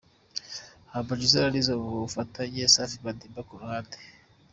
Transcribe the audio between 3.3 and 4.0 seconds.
ku ruhande.